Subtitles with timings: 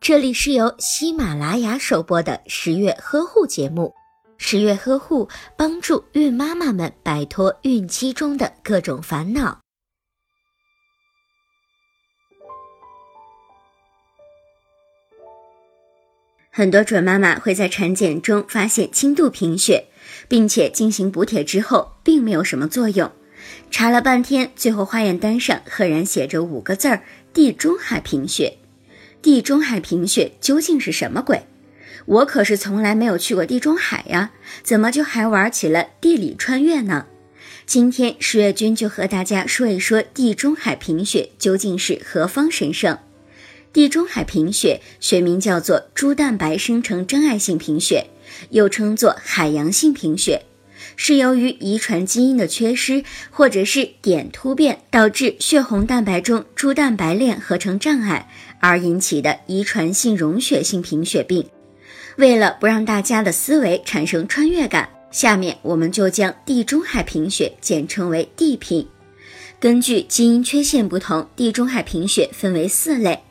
[0.00, 3.94] 这里是由喜马拉雅首播的十月呵护节目。
[4.36, 9.60] 十月呵护帮助孕妈妈们摆脱孕期中的各种烦恼。
[16.50, 19.86] 很多准妈妈会在产检中发现轻度贫血，
[20.28, 23.10] 并且进行补铁之后，并没有什么作用。
[23.70, 27.02] 查了半天，最后化验单上赫然写着五个字儿：
[27.32, 28.58] 地中海贫血。
[29.24, 31.46] 地中海贫血究竟是什么鬼？
[32.04, 34.32] 我可是从来没有去过地中海呀，
[34.62, 37.06] 怎么就还玩起了地理穿越呢？
[37.64, 42.98] 今天十月君就和大家说一说地中海贫血究竟是何方神圣。
[43.72, 48.08] 地中海贫血学名叫做猪蛋白生成真爱性贫血，
[48.50, 50.42] 又称作海洋性贫血。
[50.96, 58.28] 是由于遗传基因的缺失，或者是碘突变导致血红蛋白中珠蛋白链合成障碍
[58.60, 61.46] 而引起的遗传性溶血性贫血病。
[62.16, 68.86] 为了不让大家的思维产生穿越感，下面我们就将地中海贫血简称为地贫。
[69.58, 73.22] 根据基因缺陷不同，地中海贫血分为四类，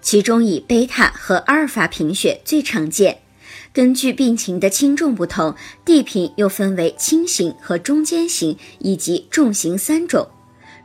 [0.00, 3.21] 其中以贝塔和阿尔法贫血最常见。
[3.74, 10.28] 根据病情的轻重不同，地贫又分为轻型和中间型以及重型三种。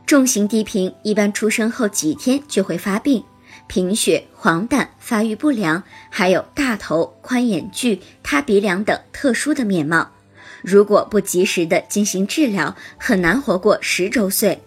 [0.06, 3.22] 重型地贫一般出生后几天就会发病，
[3.66, 10.10] 贫血、黄疸、发育不良，还有大头、宽眼距、塌鼻梁等特殊的面貌。
[10.62, 14.58] 如果不及时的进行治疗，很难活过十周岁。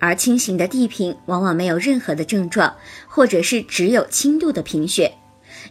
[0.00, 2.74] 而轻型的地贫往往没有任何的症状，
[3.06, 5.12] 或者是只有轻度的贫血。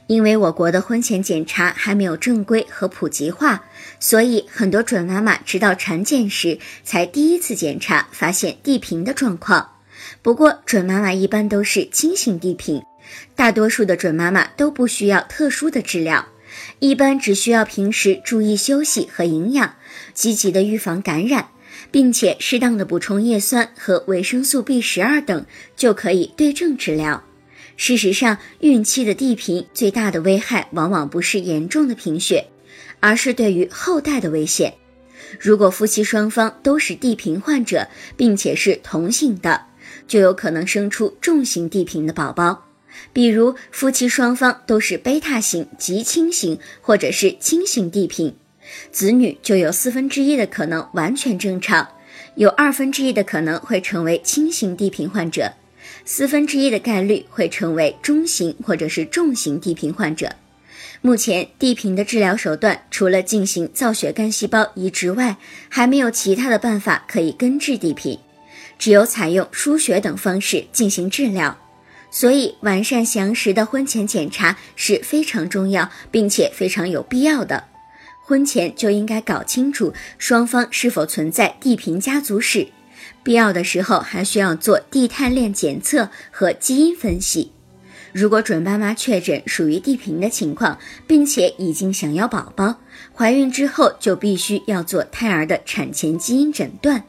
[0.07, 3.65] 因为我国的婚前检查还没有正规和普及化，
[3.99, 9.71] 所以很多准妈妈直到产检时才第一次检查发现地贫的状况。
[10.21, 12.83] 不过准妈妈一般都是轻型地贫，
[13.35, 16.27] 大多数的准妈妈都不需要特殊的治疗，
[16.79, 19.75] 一般只需要平时注意休息和营养，
[20.13, 21.49] 积极的预防感染，
[21.91, 25.45] 并且适当的补充叶酸和维生素 B 十二等，
[25.75, 27.23] 就可以对症治疗。
[27.77, 32.47] 事实上，孕期的地贫最大的危害往往不是严重的贫血，
[32.99, 34.73] 而是对于后代的危险。
[35.39, 39.65] 如果夫妻双方都是地贫患者，并且是同性的，
[40.07, 42.65] 就有可能生出重型地贫的宝宝。
[43.13, 48.35] 比如，夫妻双方都是贝塔型、极轻型或者是轻型地贫，
[48.91, 51.87] 子女就有四分之一的可能完全正常，
[52.33, 55.53] 有二分之一的可能会成为轻型地贫患者。
[56.05, 60.35] 四分之一的概率会成为中型或者是重型地贫患者。
[61.01, 65.37] 目前地贫的治疗手段除了进行造血干细胞移植外，
[65.69, 68.19] 还没有其他的办法可以根治地贫，
[68.79, 71.57] 只有采用输血等方式进行治疗。
[72.09, 77.65] 所以，完善详实的婚前检查是非常重要，并且非常有必要的。
[78.23, 82.69] 婚前就应该搞清楚双方是否存在地贫家族史。
[83.23, 87.51] 必要的时候还需要做地碳链检测和基因分析。
[88.13, 92.75] 如果准妈妈确诊属于地贫的情况，并且已经想要宝宝，
[93.13, 97.03] 怀孕之后就必须要做胎儿的产前基因诊断。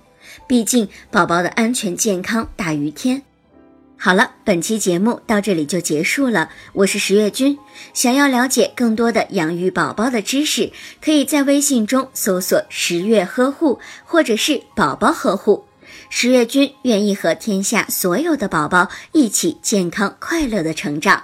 [0.47, 3.23] 毕竟宝宝的安全健康大于天。
[3.97, 6.51] 好了，本期节目到这里就结束了。
[6.73, 7.59] 我是十月君，
[7.95, 10.71] 想要了解更多的养育宝宝的知识，
[11.01, 15.65] 可以在微信中搜索“十月呵护”或者是“宝宝呵护”。
[16.11, 21.23] 十月君愿意和天下所有的宝宝一起健康快乐的成长。